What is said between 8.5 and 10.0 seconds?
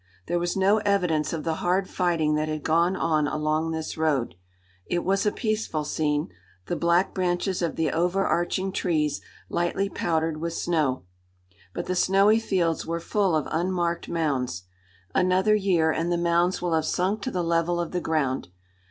trees lightly